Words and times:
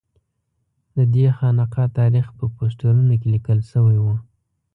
ددې 0.95 1.25
خانقا 1.37 1.85
تاریخ 1.99 2.25
په 2.37 2.45
پوسټرونو 2.55 3.13
کې 3.21 3.27
لیکل 3.33 3.59
شوی 3.71 3.97
و. 4.01 4.05